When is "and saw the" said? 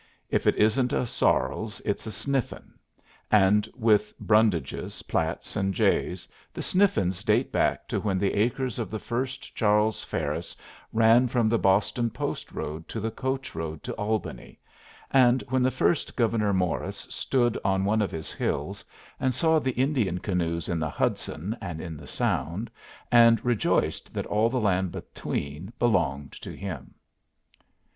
19.19-19.73